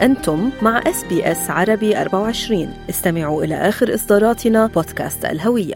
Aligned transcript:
أنتم 0.00 0.50
مع 0.62 0.78
إس 0.86 1.04
بي 1.04 1.32
إس 1.32 1.50
عربي 1.50 2.00
24 2.00 2.74
استمعوا 2.90 3.44
إلى 3.44 3.54
آخر 3.54 3.94
إصداراتنا 3.94 4.66
بودكاست 4.66 5.24
الهوية. 5.24 5.74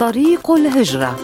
طريق 0.00 0.50
الهجرة. 0.50 1.18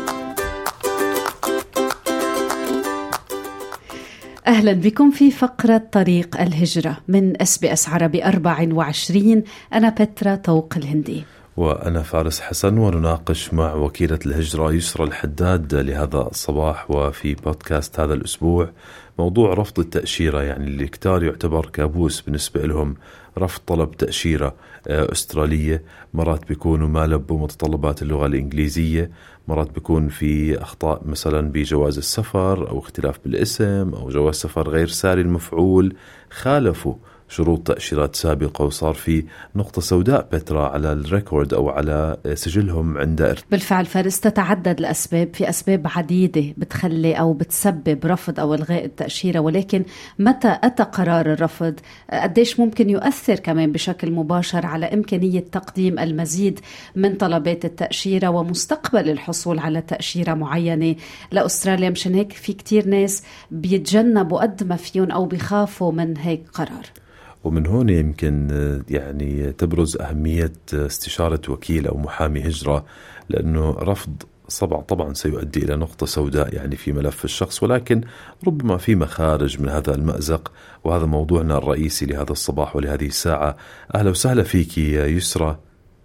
أهلا 4.47 4.73
بكم 4.73 5.11
في 5.11 5.31
فقرة 5.31 5.83
طريق 5.93 6.41
الهجرة 6.41 6.97
من 7.09 7.43
إس 7.43 7.59
بي 7.59 7.73
إس 7.73 7.89
عربي 7.89 8.25
24 8.25 9.43
أنا 9.73 9.89
بترا 9.89 10.35
طوق 10.35 10.75
الهندي. 10.77 11.25
وأنا 11.57 12.03
فارس 12.03 12.41
حسن 12.41 12.79
ونناقش 12.79 13.55
مع 13.55 13.75
وكيلة 13.75 14.19
الهجرة 14.27 14.73
يسرى 14.73 15.05
الحداد 15.05 15.75
لهذا 15.75 16.19
الصباح 16.19 16.91
وفي 16.91 17.35
بودكاست 17.35 18.01
هذا 18.01 18.15
الأسبوع. 18.15 18.71
موضوع 19.19 19.55
رفض 19.55 19.81
التأشيرة 19.81 20.43
يعني 20.43 20.67
اللي 20.67 20.87
كتار 20.87 21.23
يعتبر 21.23 21.67
كابوس 21.67 22.21
بالنسبة 22.21 22.67
لهم 22.67 22.95
رفض 23.39 23.61
طلب 23.67 23.97
تأشيرة 23.97 24.55
آه، 24.89 25.13
أسترالية. 25.13 25.83
مرات 26.15 26.49
بيكونوا 26.49 26.89
ما 26.89 27.07
لبوا 27.07 27.39
متطلبات 27.39 28.03
اللغة 28.03 28.27
الإنجليزية. 28.27 29.11
مرات 29.49 29.71
بيكون 29.71 30.09
في 30.09 30.63
أخطاء 30.63 31.03
مثلا 31.07 31.53
بجواز 31.53 31.99
السفر 31.99 32.71
أو 32.71 32.79
اختلاف 32.79 33.19
بالاسم 33.25 33.95
أو 33.95 34.09
جواز 34.09 34.35
سفر 34.35 34.69
غير 34.69 34.89
ساري 34.89 35.21
المفعول. 35.21 35.97
خالفوا 36.31 36.95
شروط 37.29 37.67
تأشيرات 37.67 38.17
سابقة 38.17 38.65
وصار 38.65 38.95
في 38.95 39.25
نقطة 39.57 39.81
سوداء 39.81 40.29
بترا 40.33 40.69
على 40.69 40.93
الريكورد 40.93 41.55
أو 41.55 41.69
على 41.69 42.17
سجلهم 42.35 42.99
عند 42.99 43.37
بالفعل 43.51 43.87
فارس 43.87 44.21
تتعدد 44.21 44.79
الأسباب. 44.79 45.35
في 45.35 45.49
أسباب 45.49 45.87
عديدة 45.97 46.55
بتخلي 46.57 47.15
أو 47.15 47.33
بتسبب 47.33 48.07
رفض 48.07 48.41
أو 48.41 48.55
إلغاء 48.55 48.85
التأشيرة 48.85 49.39
ولكن 49.41 49.85
متى 50.19 50.59
أتى 50.63 50.83
قرار 50.83 51.33
الرفض؟ 51.33 51.75
قديش 52.11 52.61
ممكن 52.61 52.91
يؤثر 52.91 53.35
كمان 53.35 53.73
بشكل 53.73 54.13
مباشر 54.13 54.67
على 54.67 54.87
إمكانية 54.87 55.41
تقديم 55.41 55.99
المزيد 55.99 56.61
من 56.97 57.15
طلبات 57.15 57.65
التأشيرة 57.65 58.29
ومستقبل 58.29 59.11
الحصول 59.11 59.59
على 59.59 59.81
تأشيرة 59.81 60.35
معينة؟ 60.35 60.97
لأستراليا 61.33 61.91
مشان 61.91 62.15
هيك 62.15 62.33
في 62.33 62.53
كتير 62.53 62.87
ناس 62.87 63.23
بيتجنبوا 63.51 64.43
قد 64.43 64.65
ما 64.65 64.77
فيهم 64.77 65.11
أو 65.11 65.27
بيخافوا 65.27 65.93
من 65.93 66.17
هيك 66.17 66.43
قرار. 66.53 67.04
ومن 67.45 67.67
هون 67.67 67.89
يمكن 67.89 68.49
يعني 68.91 69.53
تبرز 69.53 69.97
أهمية 69.97 70.53
استشارة 70.73 71.41
وكيل 71.49 71.87
أو 71.87 71.97
محامي 71.97 72.41
هجرة 72.41 72.85
لأنه 73.29 73.71
رفض 73.71 74.23
صبع 74.49 74.81
طبعا 74.81 75.15
سيؤدي 75.15 75.65
إلى 75.65 75.77
نقطة 75.77 76.07
سوداء 76.07 76.55
يعني 76.55 76.77
في 76.77 76.93
ملف 76.93 77.25
الشخص 77.25 77.63
ولكن 77.63 78.01
ربما 78.47 78.77
في 78.77 78.95
مخارج 78.95 79.63
من 79.63 79.69
هذا 79.69 79.95
المأزق 79.95 80.53
وهذا 80.85 81.07
موضوعنا 81.07 81.59
الرئيسي 81.59 82.07
لهذا 82.07 82.33
الصباح 82.33 82.77
ولهذه 82.77 83.07
الساعة. 83.07 83.57
أهلا 83.95 84.11
وسهلا 84.11 84.43
فيك 84.43 84.79
يا 84.79 85.07
يسرى. 85.07 85.59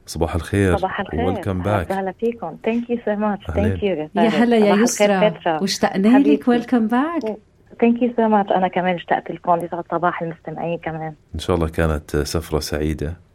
صباح 0.06 0.36
الخير. 0.36 0.78
صباح 0.78 1.00
الخير. 1.00 1.22
welcome 1.22 1.62
back 1.62 1.92
أهلا 1.92 2.12
فيكم. 2.20 2.58
thank 2.66 2.90
you 2.90 2.98
so 3.06 3.16
much 3.16 3.46
thank 3.56 3.84
you 3.84 4.10
يا 4.16 4.30
هلا 4.30 4.58
يا 4.58 4.76
يسرى. 4.76 5.34
واشتقنا 5.62 6.20
لك 6.20 6.48
welcome 6.48 6.88
back 6.88 7.38
thank 7.82 8.02
you 8.02 8.14
so 8.18 8.28
much 8.28 8.52
أنا 8.52 8.68
كمان 8.68 8.96
اشتقت 8.96 9.32
لكم 9.32 9.66
يسعد 9.66 9.84
صباح 9.92 10.22
المستمعين 10.22 10.78
كمان. 10.78 11.14
إن 11.36 11.40
شاء 11.40 11.56
الله 11.56 11.70
كانت 11.70 12.18
سفرة 12.18 12.60
سعيدة. 12.60 13.29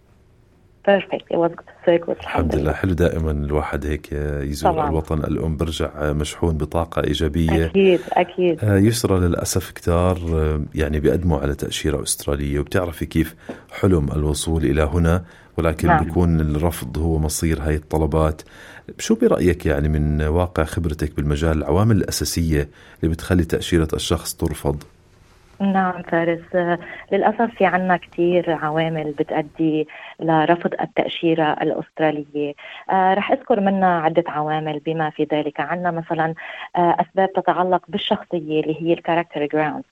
perfect 0.87 1.33
الحمد 2.21 2.55
لله. 2.55 2.73
حلو 2.73 2.93
دائما 2.93 3.31
الواحد 3.31 3.87
هيك 3.87 4.13
يزور 4.43 4.73
طبعا. 4.73 4.91
الوطن 4.91 5.19
الأم 5.19 5.57
برجع 5.57 6.13
مشحون 6.13 6.57
بطاقة 6.57 7.05
إيجابية. 7.05 7.67
أكيد 7.67 8.01
أكيد. 8.13 8.59
يسرى 8.63 9.21
للأسف 9.21 9.71
كتار 9.71 10.19
يعني 10.75 11.01
بيقدموا 11.01 11.39
على 11.39 11.55
تأشيرة 11.55 12.03
أسترالية 12.03 12.59
وبتعرفي 12.61 13.07
كيف 13.07 13.35
حلم 13.81 14.13
الوصول 14.13 14.65
إلى 14.65 14.83
هنا 14.83 15.25
ولكن 15.59 15.89
نعم. 15.89 16.05
بيكون 16.05 16.41
الرفض 16.41 16.99
هو 16.99 17.19
مصير 17.19 17.63
هاي 17.63 17.75
الطلبات. 17.75 18.43
شو 18.99 19.15
برأيك 19.15 19.67
يعني 19.67 19.89
من 19.89 20.23
واقع 20.23 20.65
خبرتك 20.65 21.17
بالمجال 21.17 21.59
العوامل 21.59 21.97
الأساسية 21.97 22.69
اللي 23.03 23.15
بتخلي 23.15 23.45
تأشيرة 23.45 23.89
الشخص 23.95 24.35
ترفض؟ 24.35 24.83
نعم 25.61 26.03
فارس. 26.03 26.41
للأسف 27.13 27.55
في 27.55 27.67
عنا 27.67 27.97
كثير 27.97 28.51
عوامل 28.51 29.13
بتأدي 29.19 29.89
لرفض 30.21 30.75
التأشيرة 30.81 31.53
الأسترالية. 31.53 32.55
آه 32.91 33.15
رح 33.15 33.33
أذكر 33.33 33.61
منها 33.61 34.01
عدة 34.01 34.25
عوامل 34.29 34.79
بما 34.79 35.11
في 35.11 35.27
ذلك. 35.33 35.61
عنا 35.61 35.91
مثلا 35.91 36.35
آه 36.77 36.97
أسباب 37.01 37.33
تتعلق 37.33 37.83
بالشخصية 37.89 38.61
اللي 38.61 38.83
هي 38.83 38.93
ال 38.93 38.98
character 38.98 39.47
grounds 39.47 39.85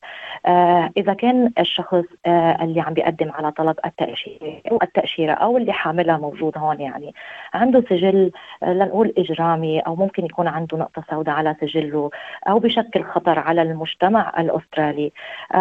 آه 0.46 0.90
إذا 0.96 1.14
كان 1.14 1.52
الشخص 1.58 2.04
اللي 2.26 2.80
عم 2.80 2.94
بيقدم 2.94 3.30
على 3.32 3.50
طلب 3.52 3.76
التأشيرة 3.86 4.60
أو 4.70 4.78
التأشيرة 4.82 5.32
أو 5.32 5.56
اللي 5.56 5.72
حاملها 5.72 6.16
موجود 6.16 6.58
هون 6.58 6.80
يعني 6.80 7.14
عنده 7.54 7.84
سجل 7.90 8.30
لنقول 8.62 9.12
إجرامي 9.18 9.80
أو 9.80 9.96
ممكن 9.96 10.24
يكون 10.24 10.48
عنده 10.48 10.78
نقطة 10.78 11.04
سوداء 11.10 11.34
على 11.34 11.56
سجله 11.60 12.10
أو 12.48 12.58
بشكل 12.58 13.04
خطر 13.04 13.38
على 13.38 13.62
المجتمع 13.62 14.32
الأسترالي. 14.38 15.12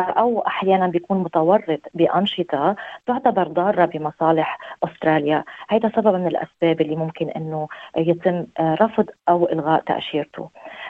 أو 0.01 0.39
أحيانا 0.47 0.87
بيكون 0.87 1.17
متورط 1.17 1.79
بأنشطة 1.93 2.75
تعتبر 3.05 3.47
ضارة 3.47 3.85
بمصالح 3.85 4.57
أستراليا، 4.83 5.43
هذا 5.69 5.91
سبب 5.95 6.15
من 6.15 6.27
الأسباب 6.27 6.81
اللي 6.81 6.95
ممكن 6.95 7.29
إنه 7.29 7.67
يتم 7.97 8.45
رفض 8.59 9.09
أو 9.29 9.45
إلغاء 9.45 9.81
تأشيرته. 9.81 10.49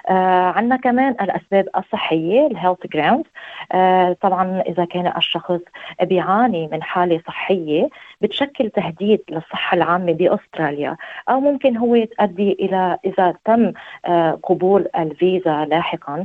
آه 0.09 0.51
عندنا 0.51 0.75
كمان 0.75 1.11
الأسباب 1.21 1.67
الصحية 1.77 2.47
ال 2.47 2.53
health 2.53 2.87
ground 2.93 3.25
آه 3.71 4.13
طبعا 4.21 4.61
إذا 4.61 4.85
كان 4.85 5.13
الشخص 5.17 5.59
بيعاني 6.01 6.69
من 6.71 6.83
حالة 6.83 7.21
صحية 7.27 7.89
بتشكل 8.21 8.69
تهديد 8.69 9.21
للصحة 9.29 9.77
العامة 9.77 10.13
بأستراليا. 10.13 10.97
أو 11.29 11.39
ممكن 11.39 11.77
هو 11.77 12.05
تؤدي 12.05 12.51
إلى 12.51 12.97
إذا 13.05 13.33
تم 13.45 13.71
آه 14.05 14.39
قبول 14.43 14.87
الفيزا 14.97 15.65
لاحقا. 15.65 16.23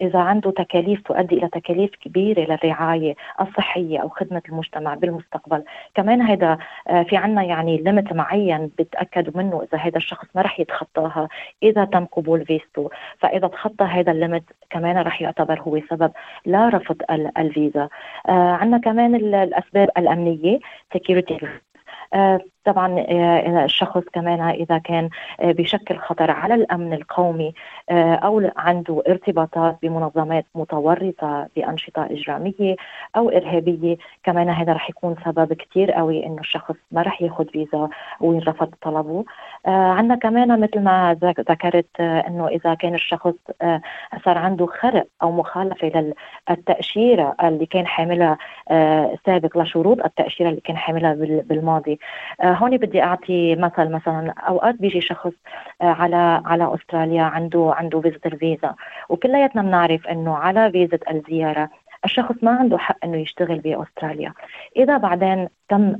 إذا 0.00 0.18
عنده 0.18 0.50
تكاليف 0.50 1.00
تؤدي 1.02 1.34
إلى 1.38 1.48
تكاليف 1.48 1.90
كبيرة 1.90 2.40
للرعاية 2.40 3.16
الصحية 3.40 3.98
أو 3.98 4.08
خدمة 4.08 4.42
المجتمع 4.48 4.94
بالمستقبل. 4.94 5.64
كمان 5.94 6.22
هذا 6.22 6.58
في 7.08 7.16
عنا 7.16 7.42
يعني 7.42 7.76
ليمت 7.76 8.12
معين 8.12 8.70
بتأكدوا 8.78 9.32
منه 9.36 9.62
إذا 9.62 9.78
هذا 9.78 9.96
الشخص 9.96 10.26
ما 10.34 10.42
رح 10.42 10.60
يتخطاها 10.60 11.28
إذا 11.62 11.84
تم 11.84 12.04
قبول 12.04 12.44
فيزته 12.74 12.90
فإذا 13.18 13.48
تخطى 13.48 13.84
هذا 13.84 14.12
الليمت 14.12 14.44
كمان 14.70 14.98
رح 14.98 15.22
يعتبر 15.22 15.60
هو 15.60 15.80
سبب 15.90 16.12
لا 16.46 16.68
رفض 16.68 17.02
الفيزا. 17.38 17.88
آه 18.28 18.52
عندنا 18.52 18.78
كمان 18.78 19.14
الأسباب 19.14 19.88
الأمنية 19.98 20.58
security. 20.96 21.46
آه 22.14 22.40
طبعا 22.64 23.04
الشخص 23.64 24.02
كمان 24.12 24.40
إذا 24.40 24.78
كان 24.78 25.08
بشكل 25.42 25.98
خطر 25.98 26.30
على 26.30 26.54
الأمن 26.54 26.92
القومي 26.92 27.54
أو 27.90 28.50
عنده 28.56 29.02
ارتباطات 29.08 29.76
بمنظمات 29.82 30.46
متورطة 30.54 31.48
بأنشطة 31.56 32.04
إجرامية 32.04 32.76
أو 33.16 33.30
إرهابية 33.30 33.96
كمان 34.24 34.48
هذا 34.50 34.72
رح 34.72 34.90
يكون 34.90 35.16
سبب 35.24 35.52
كثير 35.52 35.92
قوي 35.92 36.26
إنه 36.26 36.40
الشخص 36.40 36.74
ما 36.92 37.02
رح 37.02 37.22
ياخذ 37.22 37.48
فيزا 37.48 37.88
وينرفض 38.20 38.74
طلبه. 38.82 39.24
عندنا 39.66 40.16
كمان 40.16 40.60
مثل 40.60 40.80
ما 40.80 41.18
ذكرت 41.50 42.00
إنه 42.00 42.48
إذا 42.48 42.74
كان 42.74 42.94
الشخص 42.94 43.34
صار 44.24 44.38
عنده 44.38 44.66
خرق 44.66 45.06
أو 45.22 45.32
مخالفة 45.32 46.12
للتأشيرة 46.50 47.34
اللي 47.44 47.66
كان 47.66 47.86
حاملها 47.86 48.38
سابق 49.26 49.58
لشروط 49.58 50.04
التأشيرة 50.04 50.48
اللي 50.48 50.60
كان 50.60 50.76
حاملها 50.76 51.14
بالماضي. 51.42 51.98
هون 52.54 52.76
بدي 52.76 53.02
أعطي 53.02 53.56
مثل 53.56 53.90
مثلا 53.90 54.34
أوقات 54.48 54.74
بيجي 54.74 55.00
شخص 55.00 55.32
على 55.80 56.42
على 56.44 56.74
أستراليا 56.74 57.22
عنده 57.22 57.72
عنده 57.76 58.00
فيزيتر 58.00 58.36
فيزا 58.36 58.74
وكلياتنا 59.08 59.62
بنعرف 59.62 60.06
إنه 60.06 60.36
على 60.36 60.70
فيزا 60.72 60.98
الزيارة 61.10 61.70
الشخص 62.04 62.34
ما 62.42 62.50
عنده 62.50 62.78
حق 62.78 62.96
إنه 63.04 63.16
يشتغل 63.16 63.58
بأستراليا. 63.58 64.32
إذا 64.76 64.96
بعدين 64.96 65.48
تم 65.68 65.92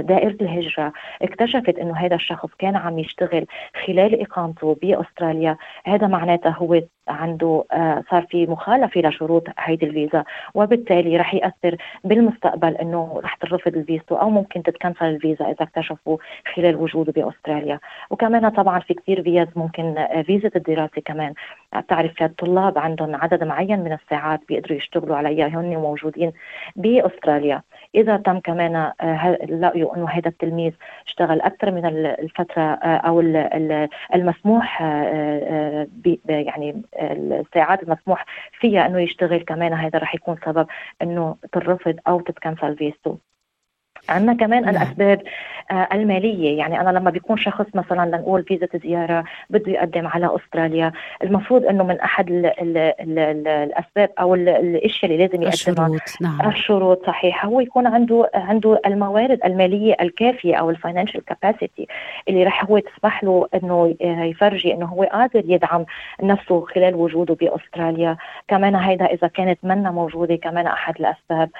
دائرة 0.00 0.36
الهجرة. 0.40 0.92
اكتشفت 1.22 1.78
إنه 1.78 1.96
هذا 1.96 2.14
الشخص 2.14 2.48
كان 2.58 2.76
عم 2.76 2.98
يشتغل 2.98 3.46
خلال 3.86 4.20
إقامته 4.20 4.76
بأستراليا. 4.82 5.56
هذا 5.84 6.06
معناته 6.06 6.50
هو 6.50 6.80
عنده 7.08 7.64
صار 8.10 8.26
في 8.30 8.46
مخالفة 8.46 9.00
لشروط 9.00 9.46
هيدي 9.58 9.86
الفيزا 9.86 10.24
وبالتالي 10.54 11.16
رح 11.16 11.34
يأثر 11.34 11.76
بالمستقبل 12.04 12.76
إنه 12.76 13.20
رح 13.24 13.34
ترفض 13.34 13.76
الفيزا 13.76 14.02
أو 14.10 14.30
ممكن 14.30 14.62
تتكنسل 14.62 15.04
الفيزا 15.04 15.44
إذا 15.44 15.56
اكتشفوا 15.60 16.16
خلال 16.54 16.76
وجوده 16.76 17.12
بأستراليا. 17.12 17.78
وكمان 18.10 18.48
طبعا 18.48 18.78
في 18.78 18.94
كثير 18.94 19.22
فيز 19.22 19.48
ممكن 19.56 20.06
فيزا 20.26 20.50
الدراسة 20.56 21.02
كمان. 21.04 21.34
بتعرف 21.76 22.22
الطلاب 22.22 22.78
عندهم 22.78 23.16
عدد 23.16 23.44
معين 23.44 23.80
من 23.80 23.92
الساعات 23.92 24.40
بيقدروا 24.48 24.78
يشتغلوا 24.78 25.16
عليها 25.16 25.46
هن 25.46 25.76
موجودين 25.76 26.32
بأستراليا. 26.76 27.62
إذا 27.94 28.16
تم 28.16 28.38
كمان 28.38 28.91
لقيوا 29.48 29.96
انه 29.96 30.08
هذا 30.08 30.28
التلميذ 30.28 30.72
اشتغل 31.06 31.40
أكثر 31.40 31.70
من 31.70 31.86
الفترة 32.06 32.62
أو 32.82 33.20
المسموح 34.14 34.82
يعني 36.28 36.82
الساعات 37.00 37.82
المسموح 37.82 38.24
فيها 38.60 38.86
أنه 38.86 39.00
يشتغل. 39.00 39.42
كمان 39.42 39.72
هذا 39.72 39.98
رح 39.98 40.14
يكون 40.14 40.36
سبب 40.44 40.66
أنه 41.02 41.36
ترفض 41.52 41.96
أو 42.08 42.20
تتكنسل 42.20 42.76
فيزته 42.76 43.18
عندنا 44.08 44.34
كمان 44.34 44.62
نعم. 44.62 44.76
الأسباب 44.76 45.22
آه، 45.70 45.88
المالية. 45.92 46.58
يعني 46.58 46.80
أنا 46.80 46.90
لما 46.98 47.10
بيكون 47.10 47.36
شخص 47.36 47.66
مثلا 47.74 48.06
لنقول 48.06 48.42
فيزا 48.44 48.68
زياره 48.82 49.24
بده 49.50 49.72
يقدم 49.72 50.06
على 50.06 50.36
أستراليا 50.36 50.92
المفروض 51.22 51.64
إنه 51.64 51.84
من 51.84 52.00
أحد 52.00 52.30
ال 52.30 52.46
ال 52.46 52.78
ال 52.78 53.18
ال 53.18 53.48
الأسباب 53.48 54.10
أو 54.20 54.34
الأشياء 54.34 55.12
اللي 55.12 55.26
لازم 55.26 55.42
يقدمها. 55.42 55.52
الشروط 55.52 56.00
نعم. 56.20 56.48
الشروط 56.48 57.06
صحيح. 57.06 57.44
هو 57.46 57.60
يكون 57.60 57.86
عنده 57.86 58.30
عنده 58.34 58.80
الموارد 58.86 59.38
المالية 59.44 59.96
الكافية 60.00 60.54
أو 60.54 60.70
الفاينانشال 60.70 61.24
كاباسيتي 61.24 61.86
اللي 62.28 62.44
رح 62.44 62.64
هو 62.64 62.78
تسمح 62.78 63.24
له 63.24 63.48
إنه 63.54 63.94
يفرجي 64.00 64.74
إنه 64.74 64.86
هو 64.86 65.02
قادر 65.02 65.42
يدعم 65.46 65.84
نفسه 66.22 66.60
خلال 66.74 66.94
وجوده 66.94 67.34
بأستراليا. 67.34 68.16
كمان 68.48 68.74
هيدا 68.76 69.04
إذا 69.04 69.26
كانت 69.26 69.58
منا 69.62 69.90
موجودة 69.90 70.36
كمان 70.36 70.66
أحد 70.66 70.94
الأسباب. 71.00 71.50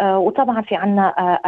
آه 0.00 0.18
وطبعا 0.18 0.60
في 0.60 0.76
عنا 0.76 1.14
آه 1.18 1.40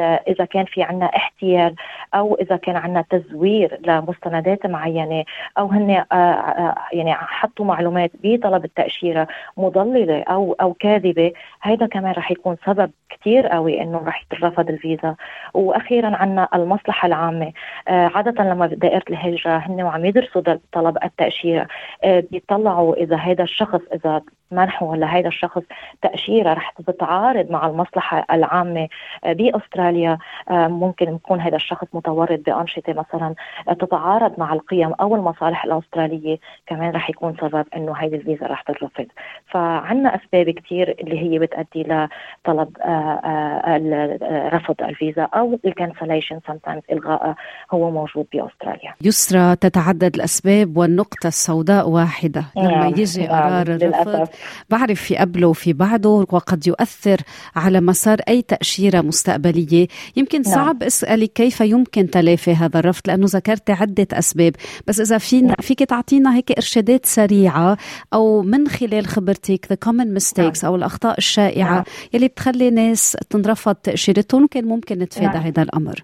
إذا 0.00 0.44
كان 0.44 0.64
في 0.64 0.82
عنا 0.82 1.06
احتيال 1.06 1.74
أو 2.14 2.34
إذا 2.34 2.56
كان 2.56 2.76
عنا 2.76 3.04
تزوير 3.10 3.78
لمستندات 3.86 4.66
معينة 4.66 5.24
أو 5.58 5.66
هن 5.66 5.90
آه، 5.90 6.14
آه، 6.14 6.74
يعني 6.92 7.14
حطوا 7.14 7.64
معلومات 7.64 8.10
بطلب 8.24 8.64
التأشيرة 8.64 9.28
مضللة 9.56 10.22
أو 10.22 10.56
أو 10.60 10.74
كاذبة 10.74 11.32
هذا 11.60 11.86
كمان 11.86 12.12
رح 12.12 12.30
يكون 12.30 12.56
سبب 12.66 12.90
كثير 13.10 13.46
قوي 13.46 13.82
إنه 13.82 14.02
رح 14.06 14.22
يترفض 14.22 14.68
الفيزا. 14.68 15.14
وأخيرا 15.54 16.16
عنا 16.16 16.48
المصلحة 16.54 17.06
العامة. 17.06 17.52
آه، 17.88 18.10
عادة 18.14 18.44
لما 18.44 18.66
دائرة 18.66 19.04
الهجرة 19.10 19.56
هن 19.56 19.82
وعم 19.82 20.04
يدرسوا 20.04 20.42
طلب 20.72 20.98
التأشيرة 21.04 21.66
بيطلعوا 22.04 22.94
إذا 22.94 23.16
هذا 23.16 23.44
الشخص 23.44 23.80
إذا 23.94 24.22
منحه 24.52 24.86
ولا 24.86 25.06
هذا 25.06 25.28
الشخص 25.28 25.62
تأشيرة 26.02 26.52
رح 26.52 26.70
تتعارض 26.86 27.50
مع 27.50 27.66
المصلحة 27.66 28.26
العامة 28.30 28.88
بأستراليا. 29.26 30.18
آه، 30.50 30.68
ممكن 30.68 31.14
يكون 31.14 31.40
هذا 31.40 31.56
الشخص 31.56 31.86
متورط 31.92 32.40
بأنشطة 32.46 32.92
مثلا 32.92 33.34
آه، 33.68 33.72
تتعارض 33.72 34.32
مع 34.38 34.52
القيم 34.52 34.92
أو 35.00 35.16
المصالح 35.16 35.64
الأسترالية. 35.64 36.38
كمان 36.66 36.90
رح 36.90 37.10
يكون 37.10 37.36
سبب 37.40 37.66
إنه 37.76 37.96
هذه 37.96 38.14
الفيزا 38.14 38.46
رح 38.46 38.62
ترفض 38.62 39.06
فعندنا 39.46 40.16
أسباب 40.16 40.50
كثير 40.50 40.96
اللي 41.00 41.18
هي 41.18 41.38
بتؤدي 41.38 41.82
لطلب 41.82 42.76
آه، 42.82 44.48
رفض 44.52 44.74
الفيزا 44.82 45.22
أو 45.22 45.58
الكانسليشن 45.64 46.40
sometimes 46.50 46.82
إلغاء 46.92 47.34
هو 47.72 47.90
موجود 47.90 48.26
بأستراليا. 48.32 48.94
يسرى 49.02 49.56
تتعدد 49.56 50.14
الأسباب 50.14 50.76
والنقطة 50.76 51.26
السوداء 51.26 51.88
واحدة. 51.88 52.44
لما 52.56 52.70
نعم. 52.70 52.88
يجي 52.88 53.26
نعم. 53.26 53.32
قرار 53.32 53.66
الرفض 53.66 54.28
بعرف 54.70 55.02
في 55.02 55.16
قبله 55.16 55.46
وفي 55.46 55.72
بعده 55.72 56.08
وقد 56.08 56.66
يؤثر 56.66 57.20
على 57.56 57.80
مسار 57.80 58.20
أي 58.28 58.42
تأشيرة 58.42 59.00
مستقبلية 59.00 59.86
يمكن 60.16 60.42
نعم. 60.42 60.54
صعب 60.54 60.82
اسالك 60.82 61.32
كيف 61.32 61.60
يمكن 61.60 62.10
تلافي 62.10 62.54
هذا 62.54 62.78
الرفض 62.78 63.02
لأنه 63.06 63.26
ذكرت 63.28 63.70
عدة 63.70 64.06
أسباب 64.12 64.52
بس 64.86 65.00
إذا 65.00 65.18
في 65.18 65.40
نعم. 65.40 65.54
فيك 65.60 65.78
تعطينا 65.78 66.36
هيك 66.36 66.52
إرشادات 66.52 67.06
سريعة 67.06 67.76
أو 68.14 68.42
من 68.42 68.68
خلال 68.68 69.06
خبرتك 69.06 69.66
the 69.70 69.74
common 69.74 70.14
mistakes 70.14 70.64
أو 70.64 70.76
الأخطاء 70.76 71.18
الشائعة 71.18 71.74
نعم. 71.74 71.84
يلي 72.12 72.28
بتخلي 72.28 72.70
ناس 72.70 73.16
تنرفض 73.30 73.74
تأشيرتهم 73.74 74.46
كان 74.46 74.64
ممكن 74.64 74.98
نتفادى 74.98 75.26
نعم. 75.26 75.42
هذا 75.42 75.62
الأمر 75.62 76.02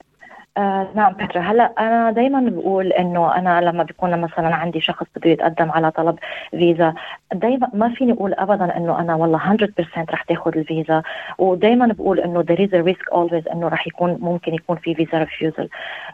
آه 0.56 0.88
نعم 0.94 1.12
بترا 1.12 1.40
هلأ 1.40 1.72
أنا 1.78 2.10
دائما 2.10 2.50
بقول 2.50 2.92
إنه 2.92 3.34
أنا 3.36 3.60
لما 3.60 3.82
بيكون 3.82 4.20
مثلا 4.20 4.54
عندي 4.54 4.80
شخص 4.80 5.06
بده 5.16 5.30
يتقدم 5.30 5.70
على 5.70 5.90
طلب 5.90 6.18
فيزا 6.50 6.94
دائما 7.34 7.68
ما 7.72 7.88
فيني 7.94 8.12
أقول 8.12 8.34
ابدا 8.34 8.76
إنه 8.76 9.00
أنا 9.00 9.14
والله 9.14 9.38
100% 9.38 10.10
رح 10.10 10.22
تاخذ 10.22 10.58
الفيزا. 10.58 11.02
ودائما 11.38 11.86
بقول 11.86 12.20
إنه 12.20 12.42
there 12.42 12.58
is 12.58 12.70
a 12.72 12.82
risk 12.92 13.14
always 13.14 13.52
إنه 13.52 13.68
رح 13.68 13.86
يكون 13.86 14.18
ممكن 14.20 14.54
يكون 14.54 14.76
في 14.76 14.94
فيزا 14.94 15.18
ريفيوزل 15.18 15.68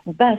بس 0.06 0.38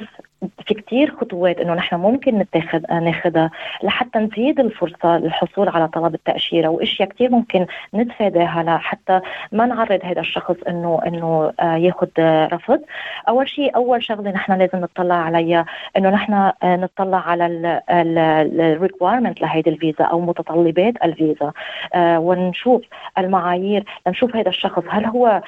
في 0.68 0.74
كتير 0.74 1.16
خطوات 1.22 1.60
إنه 1.60 1.74
نحن 1.74 1.96
ممكن 1.96 2.38
نتاخذ 2.40 2.82
ناخذها 2.92 3.52
لحتى 3.84 4.20
نزيد 4.20 4.60
الفرصة 4.60 5.18
للحصول 5.18 5.70
على 5.70 5.88
طلب 5.88 6.16
التأشيرة 6.16 6.68
وأشياء 6.68 7.10
كتير 7.10 7.32
ممكن 7.32 7.66
نتفاداها 7.96 8.64
لحتى 8.64 9.22
ما 9.52 9.66
نعرض 9.66 10.00
هذا 10.04 10.20
الشخص 10.20 10.56
إنه 10.68 11.00
إنه 11.08 11.54
آه، 11.60 11.76
ياخذ 11.76 12.08
رفض. 12.54 12.82
أول 13.30 13.50
شيء 13.50 13.76
أول 13.76 13.95
شغلة 14.00 14.32
نحن 14.32 14.54
لازم 14.54 14.80
نطلع 14.80 15.16
عليها 15.16 15.66
إنه 15.98 16.10
نحن 16.10 16.34
آه، 16.34 16.54
نطلع 16.64 17.18
على 17.18 17.46
ال 17.90 18.02
requirement 18.02 19.42
لهيدي 19.42 19.70
الفيزا 19.70 20.04
أو 20.04 20.20
متطلبات 20.22 20.94
الفيزا. 21.04 21.52
آه، 21.94 22.20
ونشوف 22.20 22.82
المعايير 23.18 23.84
لنشوف 24.08 24.36
هذا 24.36 24.50
الشخص 24.50 24.84
هل 24.90 25.06
هو 25.06 25.42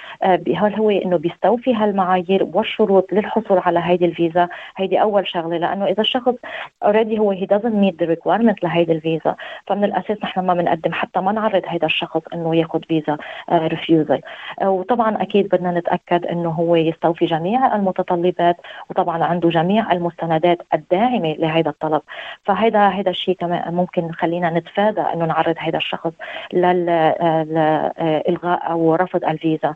هل 0.56 0.76
هو 0.76 0.90
إنه 0.90 1.18
بيستوفي 1.18 1.74
هالمعايير؟ 1.76 2.48
والشروط 2.54 3.14
للحصول 3.14 3.58
على 3.58 3.80
هيدي 3.84 4.06
الفيزا؟ 4.06 4.50
هيدي 4.78 5.02
أول 5.02 5.28
شغلة 5.28 5.58
لأنه 5.58 5.86
إذا 5.86 6.02
الشخص 6.02 6.34
already 6.84 7.20
هو 7.20 7.32
هي 7.32 7.48
doesn't 7.48 7.78
meet 7.84 8.06
the 8.06 8.10
requirement 8.10 8.64
لهيدي 8.64 8.92
الفيزا 8.92 9.36
فمن 9.68 9.84
الأساس 9.84 10.18
نحن 10.24 10.40
ما 10.40 10.54
بنقدم 10.54 10.94
حتى 10.94 11.20
ما 11.20 11.32
نعرض 11.32 11.62
هذا 11.68 11.86
الشخص 11.86 12.22
إنه 12.34 12.56
ياخذ 12.56 12.82
فيزا 12.84 13.18
ريفيوزل 13.52 14.22
وطبعا 14.64 15.22
أكيد 15.22 15.48
بدنا 15.48 15.72
نتأكد 15.72 16.26
إنه 16.26 16.50
هو 16.50 16.76
يستوفي 16.76 17.26
جميع 17.26 17.76
المتطلبات 17.76 18.27
وطبعا 18.90 19.24
عنده 19.24 19.50
جميع 19.50 19.92
المستندات 19.92 20.62
الداعمة 20.74 21.36
لهذا 21.40 21.70
الطلب. 21.70 22.02
فهذا 22.44 22.88
هذا 22.88 23.10
الشيء 23.10 23.36
كمان 23.36 23.74
ممكن 23.74 24.12
خلينا 24.12 24.50
نتفادى 24.50 25.02
إنه 25.02 25.26
نعرض 25.26 25.56
هذا 25.58 25.78
الشخص 25.78 26.12
للالغاء 26.54 28.72
أو 28.72 28.96
رفض 28.96 29.26
الفيزا. 29.26 29.76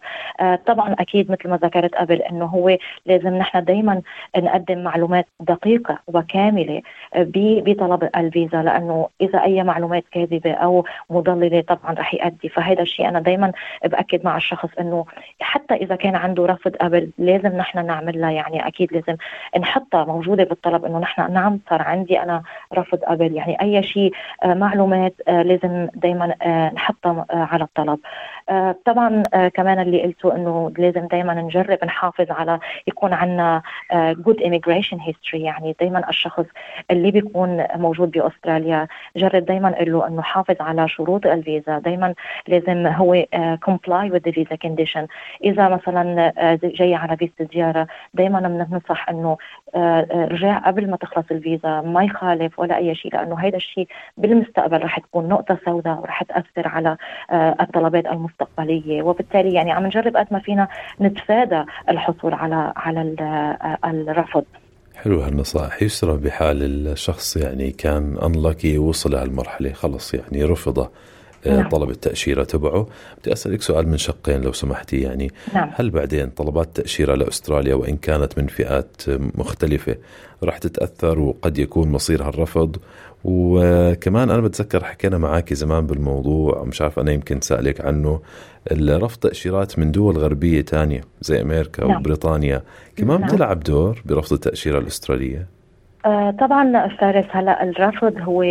طبعا 0.66 0.96
أكيد 1.00 1.32
مثل 1.32 1.50
ما 1.50 1.58
ذكرت 1.58 1.96
قبل 1.96 2.22
إنه 2.22 2.46
هو 2.46 2.78
لازم 3.06 3.38
نحن 3.38 3.64
دائما 3.64 4.02
نقدم 4.38 4.84
معلومات 4.84 5.28
دقيقة 5.40 6.00
وكاملة 6.08 6.82
بطلب 7.16 8.10
الفيزا 8.16 8.62
لأنه 8.62 9.08
إذا 9.22 9.44
أي 9.44 9.64
معلومات 9.64 10.04
كاذبة 10.12 10.52
أو 10.52 10.86
مضللة 11.10 11.62
طبعا 11.62 11.94
رح 11.94 12.14
يؤدي. 12.14 12.50
فهذا 12.50 12.82
الشيء 12.82 13.08
أنا 13.08 13.20
دائما 13.20 13.52
بأكد 13.86 14.26
مع 14.26 14.38
الشخص 14.38 14.70
أنه 14.80 15.06
حتى 15.42 15.74
إذا 15.74 15.96
كان 15.96 16.16
عنده 16.16 16.46
رفض 16.46 16.76
قبل 16.76 17.10
لازم 17.18 17.58
نحن 17.58 17.86
نعمل 17.86 18.22
لها 18.22 18.32
يعني 18.32 18.41
أكيد 18.50 18.94
لازم 18.94 19.16
نحطها 19.60 20.06
موجودة 20.06 20.44
بالطلب 20.44 20.86
أنه 20.86 21.00
نحن 21.00 21.34
نعم 21.34 21.60
صار 21.70 21.82
عندي 21.82 22.22
أنا 22.24 22.44
رفض 22.74 22.98
قبل. 22.98 23.36
يعني 23.36 23.62
أي 23.62 23.84
شيء 23.84 24.14
آه، 24.44 24.54
معلومات 24.54 25.14
آه، 25.28 25.42
لازم 25.42 25.88
دائما 25.96 26.34
آه، 26.42 26.72
نحطها 26.74 27.26
على 27.30 27.64
الطلب. 27.64 28.00
طبعا 28.86 29.24
كمان 29.54 29.80
اللي 29.80 30.04
قلته 30.04 30.36
إنه 30.36 30.72
لازم 30.78 31.08
دائما 31.08 31.34
نجرب 31.34 31.86
نحافظ 31.86 32.32
على 32.32 32.60
يكون 32.88 33.14
عندنا 33.14 33.62
جود 33.94 34.40
immigration 34.40 34.98
history. 34.98 35.34
يعني 35.34 35.76
دائما 35.80 36.10
الشخص 36.10 36.46
اللي 36.92 37.12
بيكون 37.12 37.66
موجود 37.76 38.12
بأستراليا 38.12 38.88
جرب 39.16 39.46
دائما 39.46 39.68
له 39.68 40.08
إنه 40.08 40.22
حافظ 40.22 40.56
على 40.60 40.88
شروط 40.88 41.26
الفيزا. 41.26 41.80
دائما 41.80 42.14
لازم 42.48 42.88
هو 42.88 43.26
comply 43.66 44.12
with 44.14 44.24
the 44.28 44.32
visa 44.32 44.58
condition. 44.68 45.08
إذا 45.44 45.70
مثلا 45.70 46.34
جاي 46.64 46.96
على 46.96 47.18
فيزا 47.18 47.50
زيارة 47.54 47.88
دائما 48.14 48.31
بننصح 48.40 49.10
إنه 49.10 49.38
uh, 49.68 49.78
رجع 50.14 50.58
قبل 50.58 50.90
ما 50.90 50.98
تخلص 50.98 51.26
الفيزا 51.32 51.82
ما 51.82 52.04
يخالف 52.04 52.60
ولا 52.60 52.78
أي 52.78 52.96
شيء 52.96 53.14
لأنه 53.14 53.40
هذا 53.40 53.58
الشيء 53.58 53.88
بالمستقبل 54.18 54.84
رح 54.84 55.00
تكون 55.00 55.30
نقطة 55.30 55.58
سوداء 55.66 56.00
ورح 56.00 56.24
تأثر 56.24 56.68
على 56.68 56.98
الطلبات 57.62 58.06
المستقبلية. 58.06 59.04
وبالتالي 59.04 59.54
يعني 59.54 59.72
عم 59.72 59.86
نجرب 59.86 60.18
قد 60.18 60.28
ما 60.32 60.40
فينا 60.40 60.68
نتفادى 61.02 61.64
الحصول 61.90 62.34
على 62.34 62.74
على 62.76 63.02
الرفض. 63.84 64.44
حلو 64.96 65.20
هالنصائح. 65.22 65.82
يسرى 65.84 66.18
بحال 66.18 66.88
الشخص 66.88 67.38
يعني 67.38 67.72
كان 67.72 68.18
انلكي 68.24 68.78
وصل 68.78 69.16
على 69.16 69.30
المرحله 69.30 69.74
خلص 69.74 70.14
يعني 70.14 70.44
رفض 70.44 70.80
آه، 70.80 70.90
نعم. 71.46 71.70
طلب 71.70 71.90
التأشيرة 71.90 72.44
تبعه 72.44 72.88
بدي 73.22 73.34
أسألك 73.34 73.62
سؤال 73.62 73.88
من 73.88 73.98
شقين 73.98 74.42
لو 74.42 74.54
سمحتي 74.54 75.02
يعني 75.02 75.32
نعم. 75.54 75.70
هل 75.74 75.90
بعدين 75.90 76.30
طلبات 76.30 76.76
تأشيرة 76.76 77.16
لأستراليا 77.16 77.76
وإن 77.76 77.98
كانت 77.98 78.38
من 78.40 78.48
فئات 78.48 79.02
مختلفة 79.36 79.96
راح 80.44 80.58
تتأثر 80.58 81.20
وقد 81.20 81.58
يكون 81.58 81.92
مصيرها 81.92 82.30
الرفض 82.30 82.78
وكمان 83.24 84.30
أنا 84.30 84.42
بتذكر 84.42 84.84
حكينا 84.84 85.18
معك 85.18 85.54
زمان 85.54 85.88
بالموضوع 85.88 86.64
مش 86.64 86.82
عارف 86.82 87.00
أنا 87.00 87.12
يمكن 87.12 87.42
سألك 87.42 87.82
عنه 87.82 88.20
رفض 88.74 89.20
تأشيرات 89.20 89.80
من 89.80 89.92
دول 89.92 90.18
غربية 90.18 90.62
تانية 90.62 91.02
زي 91.22 91.42
أمريكا 91.42 91.86
نعم. 91.86 92.00
وبريطانيا 92.00 92.64
كمان 92.96 93.20
نعم. 93.20 93.30
بتلعب 93.30 93.60
دور 93.60 94.02
برفض 94.06 94.34
التأشيرة 94.34 94.80
الأسترالية 94.80 95.48
آه 96.06 96.32
طبعا 96.32 96.88
فارس 96.88 97.26
هلأ 97.32 97.64
الرفض 97.64 98.22
هو 98.22 98.44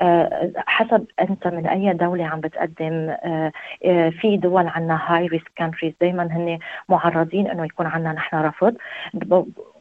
آه 0.00 0.52
حسب 0.56 1.06
أنت 1.20 1.46
من 1.46 1.66
أي 1.66 1.92
دولة 1.92 2.24
عم 2.24 2.40
بتقدم 2.40 3.14
آه 3.24 3.52
في 4.10 4.36
دول 4.36 4.66
عندنا 4.66 5.00
high 5.06 5.26
risk 5.26 5.52
countries 5.56 5.92
دائما 6.00 6.22
هن 6.22 6.58
معرضين 6.88 7.50
إنه 7.50 7.64
يكون 7.64 7.86
عندنا 7.86 8.12
نحن 8.12 8.36
رفض. 8.36 8.76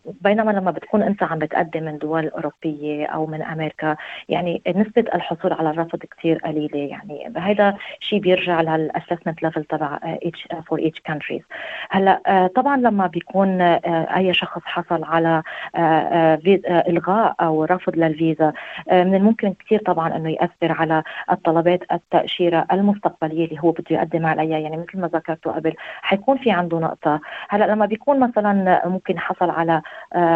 بينما 0.06 0.52
لما 0.52 0.72
بتكون 0.72 1.04
أنت 1.04 1.24
عم 1.24 1.40
بتقدم 1.40 1.84
من 1.84 1.98
دول 1.98 2.28
أوروبية 2.28 3.06
أو 3.06 3.26
من 3.26 3.42
أمريكا 3.42 3.96
يعني 4.30 4.62
نسبة 4.68 5.06
الحصول 5.16 5.54
على 5.54 5.70
الرفض 5.70 6.00
كثير 6.00 6.38
قليلة. 6.38 6.78
يعني 6.80 7.34
هذا 7.38 7.78
شيء 8.00 8.20
بيرجع 8.20 8.62
لل 8.62 8.75
assessment 8.75 9.44
level 9.44 9.64
تبع 9.64 10.00
each 10.04 10.48
for 10.68 10.88
each 10.88 11.00
countries 11.00 11.42
هلأ 11.90 12.22
آه، 12.28 12.48
طبعا 12.48 12.78
لما 12.78 13.08
بيكون 13.08 13.62
آه، 13.62 14.08
أي 14.18 14.34
شخص 14.34 14.62
حصل 14.66 15.04
على 15.04 15.44
آه، 15.76 16.40
إلغاء 16.68 17.36
أو 17.42 17.64
رفض 17.64 17.96
للفيزا 17.96 18.54
من 18.92 19.16
الممكن 19.16 19.54
كثير 19.54 19.80
طبعا 19.80 20.16
إنه 20.16 20.30
يأثر 20.30 20.72
على 20.72 21.04
الطلبات 21.32 21.80
التأشيرة 21.92 22.66
المستقبلية 22.72 23.46
اللي 23.46 23.60
هو 23.60 23.72
بده 23.72 23.86
يقدم 23.90 24.26
عليها. 24.26 24.58
يعني 24.60 24.78
مثل 24.78 25.00
ما 25.00 25.08
ذكرتوا 25.08 25.52
قبل 25.52 25.74
حيكون 26.02 26.38
في 26.38 26.52
عنده 26.52 26.80
نقطة. 26.80 27.20
هلأ 27.50 27.66
لما 27.66 27.86
بيكون 27.86 28.20
مثلا 28.20 28.82
ممكن 28.88 29.20
حصل 29.20 29.50
على 29.50 29.82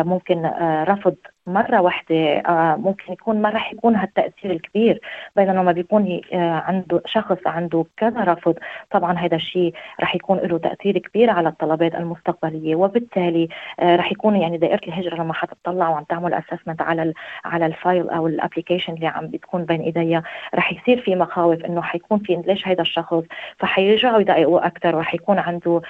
ممكن 0.04 0.46
آه، 0.46 0.84
رفض 0.84 1.16
مرة 1.48 1.82
واحدة 1.82 2.16
آه، 2.16 2.76
ممكن 2.76 3.14
يكون 3.14 3.42
ما 3.42 3.50
رح 3.50 3.74
يكون 3.74 3.96
هالتأثير 3.96 4.52
الكبير 4.52 5.00
بينما 5.36 5.52
لما 5.52 5.72
بيكون 5.72 6.22
عنده 6.34 7.02
شخص 7.06 7.38
عنده 7.46 7.86
كذا 7.98 8.24
رفض 8.24 8.56
طبعا 8.92 9.14
هذا 9.14 9.36
الشيء 9.36 9.74
رح 10.02 10.16
يكون 10.16 10.38
له 10.38 10.58
تأثير 10.58 10.98
كبير 10.98 11.30
على 11.30 11.50
الطلبات 11.50 11.96
المستقبلية. 11.96 12.76
وبالتالي 12.76 13.50
رح 13.82 14.12
يكون 14.12 14.36
يعني 14.36 14.58
دائرة 14.58 14.82
الهجرة 14.88 15.16
لما 15.16 15.34
حتطلع 15.34 15.90
وعم 15.90 16.04
تعمل 16.04 16.34
assessment 16.34 16.82
على 16.82 17.14
على 17.46 17.66
الفايل 17.66 18.10
أو 18.10 18.28
ال 18.28 18.33
application 18.33 18.94
اللي 18.94 19.08
عم 19.08 19.28
بتكون 19.28 19.66
بين 19.66 19.82
ايديها 19.82 20.24
رح 20.56 20.74
يصير 20.74 21.02
في 21.02 21.16
مخاوف 21.16 21.66
إنه 21.66 21.82
حيكون 21.82 22.20
في 22.20 22.44
ليش 22.48 22.68
هذا 22.68 22.82
الشخص؟ 22.82 23.24
فحيرجعوا 23.60 24.20
يدققوا 24.20 24.68
أكثر 24.68 24.96
ورح 24.96 25.14
يكون 25.14 25.40
عنده 25.40 25.82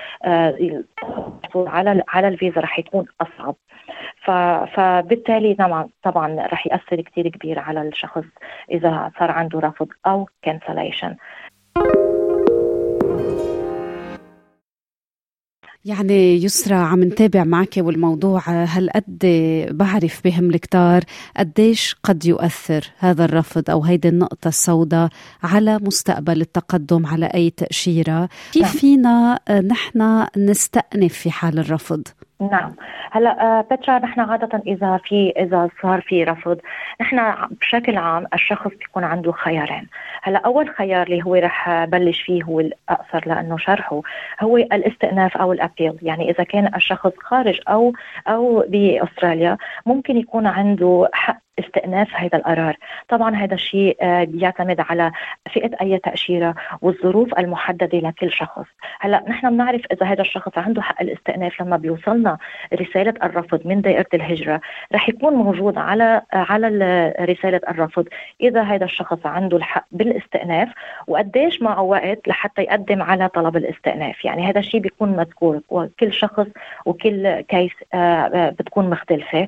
على 1.55 2.03
على 2.07 2.27
الفيزا 2.27 2.61
رح 2.61 2.79
يكون 2.79 3.05
أصعب. 3.21 3.55
فبالتالي 4.75 5.55
طبعا 5.55 5.89
طبعا 6.03 6.47
رح 6.47 6.67
يأثر 6.67 7.01
كثير 7.01 7.29
كبير 7.29 7.59
على 7.59 7.81
الشخص 7.81 8.23
إذا 8.71 9.11
صار 9.19 9.31
عنده 9.31 9.59
رفض 9.59 9.87
أو 10.07 10.29
كانسليشن 10.41 11.15
يعني 15.85 16.43
يسرى 16.43 16.75
عم 16.75 17.03
نتابع 17.03 17.43
معك 17.43 17.73
والموضوع 17.77 18.41
هالقد 18.47 19.19
بعرف 19.71 20.21
بهم 20.23 20.49
الكتار 20.49 21.01
قديش 21.37 21.95
قد 22.03 22.25
يؤثر 22.25 22.91
هذا 22.97 23.25
الرفض 23.25 23.69
أو 23.69 23.83
هيدي 23.83 24.09
النقطة 24.09 24.47
السوداء 24.47 25.09
على 25.43 25.79
مستقبل 25.81 26.41
التقدم 26.41 27.05
على 27.05 27.25
أي 27.25 27.49
تأشيرة 27.49 28.29
كيف 28.51 28.63
نعم. 28.63 28.71
فينا 28.71 29.39
نحن 29.49 30.27
نستأنف 30.37 31.13
في 31.13 31.31
حال 31.31 31.59
الرفض؟ 31.59 32.07
نعم. 32.39 32.75
هلا 33.11 33.59
آه، 33.59 33.61
بترا 33.61 33.99
نحن 33.99 34.19
عادة 34.19 34.61
إذا 34.67 34.99
في 35.03 35.33
إذا 35.37 35.69
صار 35.81 36.01
في 36.01 36.23
رفض 36.23 36.59
نحن 37.01 37.33
بشكل 37.61 37.97
عام 37.97 38.25
الشخص 38.33 38.71
بيكون 38.79 39.03
عنده 39.03 39.31
خيارين. 39.31 39.87
هلا 40.23 40.39
أول 40.45 40.69
خيار 40.69 41.07
اللي 41.07 41.23
هو 41.23 41.35
رح 41.35 41.85
بلش 41.85 42.21
فيه 42.21 42.43
هو 42.43 42.59
الأقصر 42.59 43.27
لأنه 43.27 43.57
شرحه 43.57 44.01
هو 44.41 44.57
الاستئناف 44.57 45.37
أو 45.37 45.53
الأبيل. 45.53 45.97
يعني 46.01 46.31
إذا 46.31 46.43
كان 46.43 46.75
الشخص 46.75 47.11
خارج 47.19 47.59
أو 47.69 47.93
أو 48.27 48.65
بأستراليا 48.67 49.57
ممكن 49.85 50.17
يكون 50.17 50.47
عنده 50.47 51.09
حق 51.13 51.44
استئناف 51.59 52.15
هذا 52.15 52.37
القرار. 52.37 52.77
طبعا 53.09 53.35
هذا 53.35 53.53
الشيء 53.53 53.97
آه، 54.01 54.23
بيعتمد 54.23 54.79
على 54.79 55.11
فئة 55.53 55.71
أي 55.81 55.97
تأشيرة 55.97 56.55
والظروف 56.81 57.39
المحددة 57.39 57.97
لكل 57.97 58.31
شخص. 58.31 58.65
هلأ 58.99 59.23
نحن 59.27 59.49
بنعرف 59.49 59.81
إذا 59.91 60.05
هذا 60.05 60.21
الشخص 60.21 60.57
عنده 60.57 60.81
حق 60.81 61.01
الاستئناف 61.01 61.61
لما 61.61 61.77
بيوصلنا 61.77 62.37
رسالة 62.73 63.13
الرفض 63.23 63.61
من 63.67 63.81
دائرة 63.81 64.05
الهجرة 64.13 64.61
رح 64.93 65.09
يكون 65.09 65.33
موجود 65.33 65.77
على 65.77 66.21
على 66.33 66.67
رسالة 67.21 67.61
الرفض 67.69 68.07
إذا 68.41 68.61
هذا 68.61 68.85
الشخص 68.85 69.25
عنده 69.25 69.57
الحق 69.57 69.85
بالاستئناف 69.91 70.69
وقديش 71.07 71.61
معه 71.61 71.81
وقت 71.81 72.27
لحتى 72.27 72.61
يقدم 72.61 73.01
على 73.01 73.29
طلب 73.29 73.57
الاستئناف. 73.57 74.25
يعني 74.25 74.49
هذا 74.49 74.59
الشيء 74.59 74.79
بيكون 74.79 75.09
مذكور 75.09 75.61
وكل 75.69 76.13
شخص 76.13 76.47
وكل 76.85 77.41
case 77.41 77.71
آه، 77.93 77.97
آه، 77.97 78.49
بتكون 78.49 78.89
مختلفة. 78.89 79.47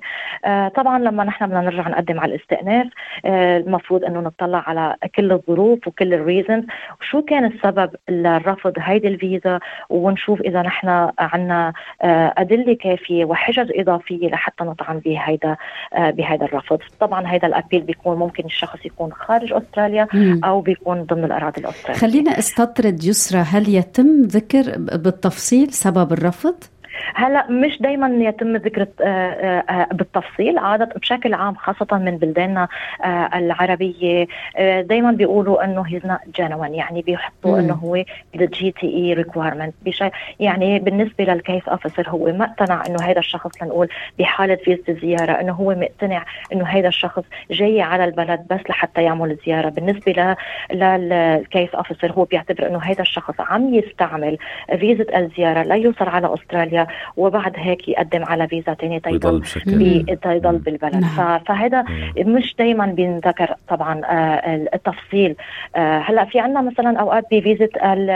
طبعا 0.75 0.99
لما 0.99 1.23
نحن 1.23 1.47
بدنا 1.47 1.61
نرجع 1.61 1.87
نقدم 1.97 2.19
على 2.19 2.35
الاستئناف 2.35 2.87
آه، 3.25 3.57
المفروض 3.57 4.03
إنه 4.03 4.19
نطلع 4.19 4.63
على 4.67 4.95
كل 5.15 5.31
الظروف 5.31 5.87
وكل 5.87 6.13
ال 6.13 6.19
reasons 6.20 6.63
وشو 7.01 7.21
كان 7.21 7.45
السبب 7.45 7.89
لرفض 8.09 8.73
هيدي 8.77 9.07
الفيزا؟ 9.07 9.59
ونشوف 9.89 10.41
إذا 10.41 10.61
نحن 10.61 11.09
عندنا 11.19 11.73
آه، 12.01 12.33
أدلة 12.37 12.73
كافية 12.75 13.25
وحجج 13.25 13.71
إضافية 13.75 14.27
لحتى 14.27 14.63
نطعن 14.63 14.99
بهيدا 14.99 15.55
آه، 15.93 16.09
بهذا 16.09 16.45
الرفض. 16.45 16.79
طبعا 16.99 17.27
هذا 17.27 17.47
ال 17.47 17.52
appeal 17.52 17.81
بيكون 17.81 18.17
ممكن 18.17 18.45
الشخص 18.45 18.85
يكون 18.85 19.13
خارج 19.13 19.53
أستراليا 19.53 20.07
أو 20.43 20.61
بيكون 20.61 21.03
ضمن 21.03 21.23
الأراضي 21.23 21.61
الأسترالية. 21.61 21.99
خلينا 21.99 22.39
استطرد 22.39 23.03
يسرى 23.03 23.41
هل 23.41 23.75
يتم 23.75 24.21
ذكر 24.21 24.63
بالتفصيل 24.77 25.73
سبب 25.73 26.13
الرفض؟ 26.13 26.55
هلا 27.15 27.51
مش 27.51 27.81
دائما 27.81 28.25
يتم 28.25 28.55
ذكر 28.55 28.81
آه، 28.81 29.03
آه، 29.03 29.63
آه، 29.69 29.87
بالتفصيل 29.91 30.57
عادة 30.57 30.89
بشكل 30.95 31.33
عام 31.33 31.55
خاصة 31.55 31.97
من 31.97 32.17
بلداننا 32.17 32.67
العربية. 33.35 34.27
دائما 34.81 35.11
بيقولوا 35.11 35.63
إنه 35.63 35.81
he's 35.81 36.05
not 36.05 36.19
genuine 36.35 36.75
يعني 36.75 37.01
بيحطوا 37.01 37.59
إنه 37.59 37.73
هو 37.73 38.03
ال 38.35 38.71
GTE 38.71 38.87
requirement 38.87 39.73
يعني 40.39 40.79
بالنسبة 40.79 41.23
لل 41.23 41.38
case 41.38 41.67
officer 41.67 42.09
هو 42.09 42.25
ما 42.25 42.45
اقتنع 42.45 42.83
إنه 42.87 42.97
هذا 43.03 43.19
الشخص 43.19 43.63
لنقول 43.63 43.89
بحالة 44.19 44.55
فيزة 44.55 44.83
الزيارة 44.89 45.31
إنه 45.31 45.53
هو 45.53 45.75
مقتنع 45.75 46.25
إنه 46.53 46.65
هذا 46.65 46.87
الشخص 46.87 47.23
جاي 47.51 47.81
على 47.81 48.05
البلد 48.05 48.45
بس 48.49 48.59
لحتى 48.69 49.03
يعمل 49.03 49.37
زيارة. 49.45 49.69
بالنسبة 49.69 50.35
لل 50.71 51.06
case 51.06 51.75
officer 51.75 52.11
هو 52.11 52.23
بيعتبر 52.23 52.67
إنه 52.67 52.79
هذا 52.79 53.01
الشخص 53.01 53.35
عم 53.39 53.73
يستعمل 53.73 54.37
فيزة 54.79 55.05
الزيارة 55.15 55.63
ليوصل 55.63 56.07
على 56.09 56.33
أستراليا 56.33 56.86
وبعد 57.17 57.53
هيك 57.55 57.87
يقدم 57.87 58.23
على 58.23 58.47
فيزا 58.47 58.73
ثانية 58.73 58.99
تيضل 58.99 59.43
تيضل 60.23 60.57
بالبلد 60.57 60.95
نعم. 60.95 61.39
فهذا 61.39 61.83
مش 62.17 62.55
دائما 62.59 62.85
بينذكر 62.85 63.55
طبعا 63.69 64.01
آه، 64.05 64.67
التفصيل 64.73 65.35
آه، 65.75 65.99
هلأ 65.99 66.25
في 66.25 66.39
عندنا 66.39 66.61
مثلا 66.61 66.99
أوقات 66.99 67.25
بفيزة 67.31 67.69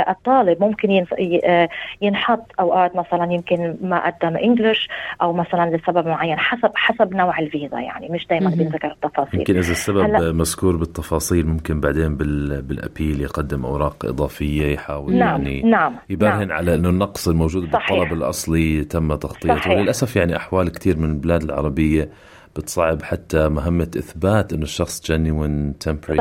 الطالب 0.10 0.64
ممكن 0.64 1.06
آه، 1.44 1.70
ينحط 2.02 2.46
أوقات 2.60 2.96
مثلا 2.96 3.34
يمكن 3.34 3.76
ما 3.82 4.06
قدم 4.06 4.38
إنجلش 4.38 4.90
أو 5.22 5.34
مثلا 5.34 5.76
لسبب 5.76 6.08
معين 6.08 6.40
حسب 6.40 6.72
حسب 6.76 7.16
نوع 7.16 7.40
الفيزا 7.40 7.80
يعني 7.80 8.10
مش 8.10 8.28
دائما 8.28 8.50
بينذكر 8.50 8.92
التفاصيل 8.92 9.40
يمكن 9.40 9.58
إذا 9.58 9.72
السبب 9.72 10.36
مذكور 10.36 10.76
بالتفاصيل 10.76 11.48
ممكن 11.48 11.80
بعدين 11.80 12.18
بالأبيل 12.62 13.22
يقدم 13.22 13.66
أوراق 13.66 14.06
إضافية 14.06 14.74
يحاول 14.74 15.16
نعم. 15.16 15.42
يعني 15.42 15.62
نعم. 15.62 15.96
يبرهن 16.10 16.48
نعم. 16.48 16.58
على 16.58 16.76
إنه 16.76 16.90
النقص 16.90 17.28
الموجود 17.28 17.74
صحيح. 17.74 17.92
بالطلب 17.92 18.14
الأصلي 18.18 18.61
تم 18.90 19.16
تغطيته. 19.16 19.70
وللأسف 19.70 20.16
يعني 20.16 20.38
أحوال 20.38 20.72
كثير 20.72 20.98
من 20.98 21.10
البلاد 21.10 21.44
العربية 21.44 22.10
بتصعب 22.56 23.04
حتى 23.04 23.50
مهمة 23.50 23.92
إثبات 23.98 24.54
أنه 24.54 24.64
الشخص 24.64 25.02
جينيون 25.06 25.78
تمبري 25.78 26.18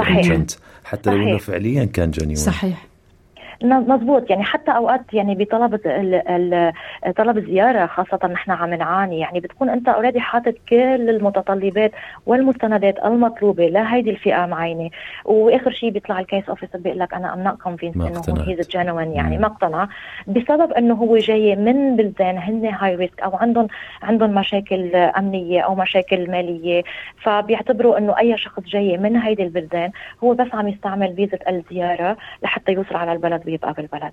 حتى 0.84 1.10
لو 1.10 1.16
أنه 1.16 1.38
فعليا 1.38 1.84
كان 1.84 2.10
genuine 2.10 2.36
صحيح. 2.36 2.89
مضبوط 3.62 4.30
يعني 4.30 4.44
حتى 4.44 4.70
أوقات 4.70 5.00
يعني 5.12 5.34
بطلب 5.34 5.76
طلب 7.16 7.38
الزياره 7.38 7.86
خاصة 7.86 8.18
نحن 8.32 8.50
عم 8.50 8.74
نعاني. 8.74 9.18
يعني 9.18 9.40
بتكون 9.40 9.68
أنت 9.68 9.88
already 9.88 10.20
حاطط 10.20 10.54
كل 10.68 11.10
المتطلبات 11.10 11.92
والمستندات 12.26 13.04
المطلوبة 13.04 13.66
لهيدي 13.66 14.10
الفئة 14.10 14.46
معينة. 14.46 14.90
وآخر 15.24 15.70
شيء 15.70 15.90
بيطلع 15.90 16.20
ال 16.20 16.26
case 16.26 16.48
officer 16.48 16.78
بيقول 16.78 16.98
لك 16.98 17.14
أنا 17.14 17.34
I'm 17.34 17.40
not 17.42 17.62
convinced 17.62 17.96
إنه 18.28 18.42
he's 18.48 18.68
genuine 18.68 19.12
يعني 19.12 19.38
ما 19.38 19.46
اقتنع 19.46 19.88
بسبب 20.26 20.72
إنه 20.72 20.94
هو 20.94 21.16
جاي 21.16 21.56
من 21.56 21.96
بلدان 21.96 22.38
هن 22.38 22.66
high 22.66 22.94
risk 22.94 23.20
أو 23.20 23.36
عندهم 23.36 23.66
عندهم 24.02 24.34
مشاكل 24.34 24.96
أمنية 24.96 25.60
أو 25.60 25.74
مشاكل 25.74 26.30
مالية. 26.30 26.82
فبيعتبروا 27.22 27.98
إنه 27.98 28.18
أي 28.18 28.36
شخص 28.38 28.62
جاي 28.62 28.98
من 28.98 29.16
هيدي 29.16 29.42
البلدان 29.42 29.90
هو 30.24 30.34
بس 30.34 30.46
عم 30.54 30.68
يستعمل 30.68 31.16
فيزا 31.16 31.38
الزياره 31.48 32.16
لحتى 32.42 32.72
يوصل 32.72 32.96
على 32.96 33.12
البلد 33.12 33.49
ويبقى 33.50 33.72
بالبلد. 33.72 34.12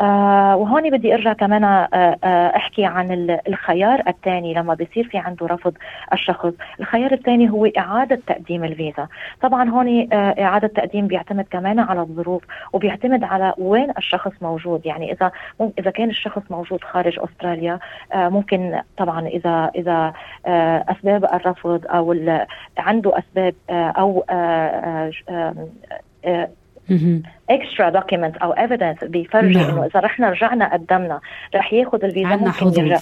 آه 0.00 0.56
وهون 0.56 0.90
بدي 0.90 1.14
أرجع 1.14 1.32
كمان 1.32 1.64
آه 1.64 1.88
آه 2.24 2.56
أحكي 2.56 2.84
عن 2.84 3.38
الخيار 3.48 4.02
الثاني 4.08 4.54
لما 4.54 4.74
بيصير 4.74 5.08
في 5.08 5.18
عنده 5.18 5.46
رفض 5.46 5.74
الشخص. 6.12 6.52
الخيار 6.80 7.12
الثاني 7.12 7.50
هو 7.50 7.66
إعادة 7.66 8.20
تقديم 8.26 8.64
الفيزا. 8.64 9.08
طبعا 9.42 9.70
هون 9.70 10.08
إعادة 10.12 10.68
تقديم 10.68 11.06
بيعتمد 11.06 11.44
كمان 11.50 11.78
على 11.78 12.00
الظروف 12.00 12.42
وبيعتمد 12.72 13.24
على 13.24 13.54
وين 13.58 13.90
الشخص 13.98 14.32
موجود. 14.42 14.86
يعني 14.86 15.12
إذا 15.12 15.30
إذا 15.78 15.90
كان 15.90 16.10
الشخص 16.10 16.42
موجود 16.50 16.84
خارج 16.84 17.18
أستراليا 17.18 17.78
ممكن 18.14 18.80
طبعا 18.96 19.26
إذا 19.26 19.70
إذا 19.74 20.12
أسباب 20.90 21.24
الرفض 21.24 21.84
أو 21.86 22.12
عنده 22.78 23.18
أسباب 23.18 23.54
أو 23.70 24.24
extra 27.50 27.90
document 27.90 28.36
أو 28.36 28.52
evidence 28.52 29.04
بيفرجي 29.04 29.58
نعم. 29.58 29.70
إنه 29.70 29.84
إذا 29.86 30.00
رحنا 30.00 30.30
رجعنا 30.30 30.72
قدمنا 30.72 31.20
رح 31.54 31.72
ياخذ 31.72 32.04
الفيزا 32.04 32.28
عندنا 32.28 32.52
يرجع. 32.62 32.98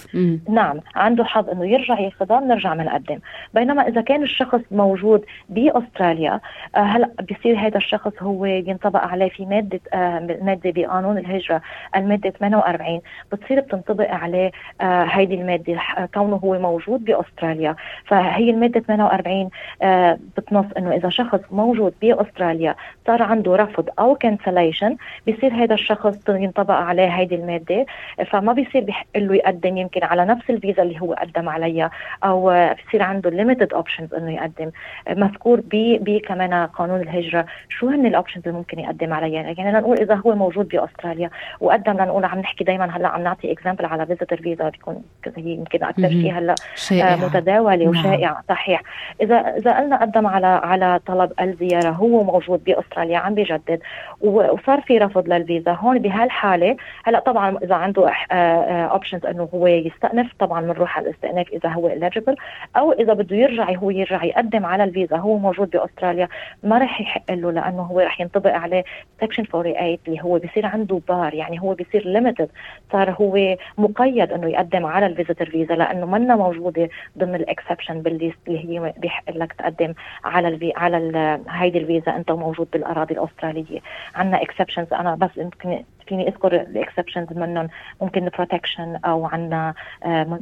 نعم 0.49 0.79
عنده 0.95 1.23
حظ 1.23 1.49
إنه 1.49 1.65
يرجع 1.65 1.99
ياخذها 1.99 2.39
بنرجع 2.39 2.73
بنقدم 2.73 3.19
بينما 3.53 3.87
إذا 3.87 4.01
كان 4.01 4.23
الشخص 4.23 4.59
موجود 4.71 5.25
بأستراليا 5.49 6.39
آه 6.75 6.79
هلا 6.79 7.09
بصير 7.31 7.57
هذا 7.59 7.77
الشخص 7.77 8.11
هو 8.21 8.45
ينطبق 8.45 8.99
عليه 9.03 9.29
في 9.29 9.45
مادة 9.45 9.79
آه 9.93 10.19
مادة 10.41 10.71
بقانون 10.75 11.17
الهجرة 11.17 11.61
المادة 11.95 12.29
48 12.29 13.01
بتصير 13.31 13.59
بتنطبق 13.59 14.09
عليه 14.11 14.51
آه 14.81 15.03
هيدي 15.03 15.35
المادة. 15.35 15.79
كونه 16.13 16.35
هو 16.35 16.59
موجود 16.59 17.05
بأستراليا. 17.05 17.75
فهي 18.05 18.49
المادة 18.49 18.79
48 18.79 19.49
آه 19.81 20.17
بتنص 20.37 20.65
إنه 20.77 20.95
إذا 20.95 21.09
شخص 21.09 21.39
موجود 21.51 21.93
بأستراليا 22.01 22.75
صار 23.07 23.23
عنده 23.23 23.55
رفض 23.55 23.89
أو 23.99 24.15
cancellation 24.39 24.95
بصير 25.27 25.53
هذا 25.53 25.73
الشخص 25.73 26.29
ينطبق 26.29 26.73
عليه 26.73 27.07
هيدي 27.07 27.35
المادة. 27.35 27.85
فما 28.31 28.53
بيصير 28.53 28.83
بيحق 28.83 29.05
له 29.15 29.35
يقدم 29.35 29.77
يمكن 29.77 30.03
على 30.03 30.25
نفس 30.25 30.49
الفيزا 30.49 30.83
اللي 30.83 31.01
هو 31.01 31.13
قدم 31.13 31.49
عليها 31.49 31.91
أو 32.23 32.73
بصير 32.87 33.03
عنده 33.03 33.29
limited 33.29 33.73
options 33.73 34.13
إنه 34.13 34.33
يقدم. 34.33 34.71
مذكور 35.09 35.61
ب 35.71 36.17
كمان 36.27 36.53
قانون 36.53 37.01
الهجرة. 37.01 37.45
شو 37.69 37.89
هن 37.89 38.05
ال 38.05 38.10
options 38.10 38.43
اللي 38.47 38.57
ممكن 38.57 38.79
يقدم 38.79 39.13
عليها؟ 39.13 39.41
يعني 39.57 39.71
لنقول 39.71 39.97
إذا 39.97 40.15
هو 40.15 40.35
موجود 40.35 40.67
بأستراليا 40.67 41.29
وقدم 41.59 41.93
لنقول 41.93 42.25
عم 42.25 42.39
نحكي 42.39 42.63
دائما 42.63 42.97
هلأ 42.97 43.07
عم 43.07 43.23
نعطي 43.23 43.51
example 43.51 43.85
على 43.85 44.05
visitor 44.05 44.37
visa 44.37 44.69
بيكون 44.69 45.03
هي 45.37 45.51
يمكن 45.51 45.83
أكثر 45.83 46.09
شيء 46.09 46.33
هلأ 46.37 46.55
شائعة. 46.75 47.15
متداولة 47.15 47.75
نعم. 47.75 47.87
وشائعه 47.87 48.43
صحيح. 48.49 48.81
اذا 49.21 49.35
إذا 49.35 49.77
قلنا 49.77 50.01
قدم 50.01 50.27
على 50.27 50.47
على 50.47 50.99
طلب 51.05 51.31
الزيارة 51.41 51.89
هو 51.89 52.23
موجود 52.23 52.63
بأستراليا 52.63 53.17
عم 53.17 53.33
بيجدد 53.33 53.79
وصار 54.29 54.81
في 54.81 54.97
رفض 54.97 55.27
للفيزا 55.27 55.71
هون 55.71 55.99
بهالحالة. 55.99 56.75
هلأ 57.05 57.19
طبعا 57.19 57.57
إذا 57.57 57.75
عنده 57.75 58.11
options 58.91 59.25
إنه 59.25 59.49
هو 59.53 59.67
يستأنف 59.67 60.33
طبعا 60.39 60.61
بنروح 60.61 60.97
على 60.97 61.09
الاستئناف 61.09 61.47
إذا 61.49 61.69
هو 61.69 61.89
eligible. 61.89 62.35
أو 62.77 62.91
إذا 62.91 63.13
بده 63.13 63.35
يرجع 63.35 63.71
هو 63.71 63.89
يرجع 63.89 64.23
يقدم 64.23 64.65
على 64.65 64.83
الفيزا 64.83 65.17
هو 65.17 65.37
موجود 65.37 65.69
بأستراليا 65.69 66.27
ما 66.63 66.77
راح 66.77 67.01
يحق 67.01 67.31
له 67.31 67.51
لأنه 67.51 67.81
هو 67.81 67.99
راح 67.99 68.21
ينطبق 68.21 68.51
عليه 68.53 68.83
section 69.21 69.43
48 69.43 69.97
اللي 70.07 70.21
هو 70.21 70.37
بصير 70.37 70.65
عنده 70.65 71.01
بار 71.07 71.33
يعني 71.33 71.61
هو 71.61 71.73
بصير 71.73 72.07
limited 72.07 72.49
صار 72.91 73.11
هو 73.11 73.55
مقيد 73.77 74.31
إنه 74.31 74.47
يقدم 74.47 74.85
على 74.85 75.05
ال 75.05 75.11
visitor 75.11 75.49
visa 75.49 75.75
لأنه 75.75 76.05
منا 76.05 76.35
موجودة 76.35 76.89
ضمن 77.17 77.35
ال 77.35 77.42
exception 77.42 78.01
بال 78.01 78.13
list 78.13 78.37
اللي 78.47 78.79
هي 78.79 78.93
بيحق 78.97 79.23
لك 79.29 79.53
تقدم 79.53 79.93
على 80.23 80.47
الفي 80.47 80.73
على 80.75 81.39
هيدي 81.49 81.77
الفيزا 81.77 82.15
أنت 82.15 82.31
موجود 82.31 82.67
بالأراضي 82.73 83.13
الأسترالية. 83.13 83.79
عندنا 84.15 84.41
exceptions 84.41 84.93
أنا 84.93 85.15
بس 85.15 85.29
يمكن 85.37 85.83
فيني 86.07 86.27
أذكر 86.27 86.55
ال 86.55 86.62
exceptions 86.62 87.33
منهم. 87.33 87.69
ممكن 88.01 88.29
protection 88.37 88.95
أو 89.05 89.25
عندنا 89.25 89.73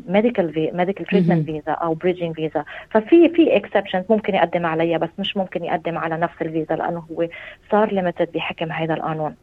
medical 0.08 0.72
medical 0.74 1.06
treatment 1.06 1.46
visa 1.46 1.72
أو 1.72 1.94
bridging 1.94 2.36
visa 2.36 2.66
ففي 2.90 3.30
في 3.30 3.56
exceptions 3.56 4.04
ممكن 4.10 4.36
يقدم 4.36 4.66
عليها 4.66 4.98
بس 4.98 5.10
مش 5.20 5.38
ممكن 5.38 5.64
يقدم 5.66 5.98
على 5.98 6.18
نفس 6.18 6.42
الفيزا 6.42 6.76
لأنه 6.76 7.04
هو 7.12 7.28
صار 7.72 7.94
limited 7.94 8.32
بحكم 8.32 8.72
هذا 8.72 8.94
القانون. 8.94 9.36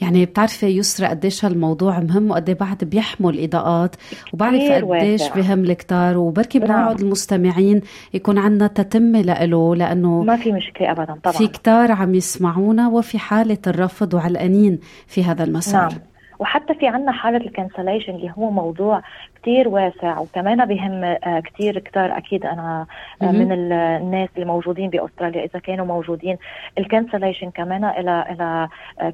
يعني 0.00 0.24
بتعرفي 0.24 0.66
يسرى 0.66 1.06
قديش 1.06 1.44
هالموضوع 1.44 2.00
مهم 2.00 2.30
وقد 2.30 2.50
بعد 2.50 2.84
بيحمل 2.84 3.42
إضاءات 3.42 3.96
وبعرف 4.32 4.62
قديش 4.72 5.28
بهم 5.28 5.64
الكتار 5.64 6.18
وبركي 6.18 6.58
بنقعد. 6.58 7.00
المستمعين 7.00 7.80
يكون 8.14 8.38
عندنا 8.38 8.66
تتمه 8.66 9.20
له 9.20 9.76
لأنه 9.76 10.22
ما 10.22 10.36
في 10.36 10.52
مشكلة 10.52 10.90
ابدا 10.90 11.14
طبعا. 11.22 11.34
في 11.36 11.46
كتار 11.46 11.92
عم 11.92 12.14
يسمعونا 12.14 12.88
وفي 12.88 13.18
حالة 13.18 13.58
الرفض 13.66 14.14
وعلقانين 14.14 14.78
في 15.06 15.24
هذا 15.24 15.44
المسار. 15.44 15.90
نعم. 15.90 16.17
وحتى 16.38 16.74
في 16.74 16.86
عنا 16.86 17.12
حالة 17.12 17.36
ال 17.36 17.42
cancellation 17.42 18.14
اللي 18.14 18.32
هو 18.38 18.50
موضوع 18.50 19.02
كتير 19.42 19.68
واسع 19.68 20.18
وكمان 20.18 20.66
بهم 20.66 21.16
كتير 21.40 21.78
كتار 21.78 22.16
أكيد 22.16 22.46
أنا 22.46 22.86
من 23.22 23.52
الناس 23.52 24.28
اللي 24.34 24.46
موجودين 24.46 24.90
بأستراليا 24.90 25.44
إذا 25.44 25.58
كانوا 25.58 25.86
موجودين. 25.86 26.36
الكنسليشن 26.78 27.50
كمان 27.50 27.84
إلى 27.84 28.24
إلى 28.30 28.68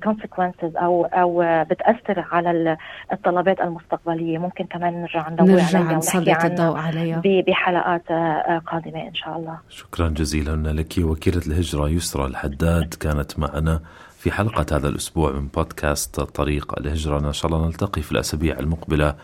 consequences 0.07 0.83
أو 0.83 1.05
أو 1.05 1.65
بتأثر 1.71 2.25
على 2.33 2.77
الطلبات 3.13 3.61
المستقبلية. 3.61 4.39
ممكن 4.39 4.65
كمان 4.65 5.03
نرجع 5.03 5.29
ندور 5.29 5.61
عليها 5.61 5.97
نسلط 5.97 6.45
الضوء 6.45 6.77
عليها. 6.77 7.23
بحلقات 7.47 8.09
قادمة 8.67 9.09
إن 9.09 9.15
شاء 9.15 9.37
الله. 9.37 9.59
شكرا 9.69 10.09
جزيلا 10.09 10.73
لك 10.73 10.95
وكيلة 10.99 11.43
الهجرة 11.47 11.89
يسرى 11.89 12.27
الحداد 12.27 12.95
كانت 12.95 13.39
معنا 13.39 13.81
في 14.25 14.33
حلقة 14.33 14.77
هذا 14.77 14.89
الأسبوع 14.89 15.33
من 15.33 15.49
بودكاست 15.49 16.21
طريق 16.21 16.79
الهجرة. 16.79 17.19
إن 17.19 17.33
شاء 17.33 17.47
الله 17.47 17.67
نلتقي 17.67 18.03
في 18.03 18.13
الأسابيع 18.13 18.59
المقبلة 18.59 19.17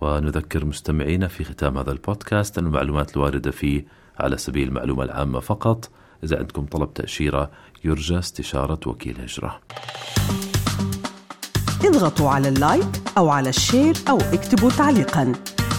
ونذكر 0.00 0.64
مستمعينا 0.64 1.28
في 1.28 1.44
ختام 1.44 1.78
هذا 1.78 1.92
البودكاست 1.92 2.58
أن 2.58 2.66
المعلومات 2.66 3.16
الواردة 3.16 3.50
فيه 3.50 3.86
على 4.20 4.36
سبيل 4.36 4.68
المعلومة 4.68 5.04
العامة 5.04 5.40
فقط. 5.40 5.90
إذا 6.24 6.38
عندكم 6.38 6.66
طلب 6.66 6.94
تأشيرة 6.94 7.50
يرجى 7.84 8.18
استشارة 8.18 8.80
وكيل 8.86 9.20
هجرة. 9.20 9.60
اضغطوا 11.84 12.30
على 12.30 12.48
ال 12.48 12.59
like 12.59 13.02
أو 13.18 13.28
على 13.28 13.48
ال 13.48 13.56
share 13.56 13.94
أو 14.08 14.18
اكتبوا 14.18 14.70
تعليقا. 14.70 15.32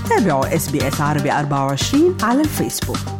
تابعوا 0.09 0.55
إس 0.55 0.71
بي 0.71 0.87
إس 0.87 1.01
عربي 1.01 1.31
24 1.31 2.17
على 2.23 2.41
الفيسبوك. 2.41 3.14